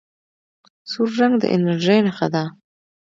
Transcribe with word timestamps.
سور 0.91 1.09
رنګ 1.19 1.33
د 1.39 1.43
انرژۍ 1.55 1.99
نښه 2.05 2.27
ده. 2.33 2.43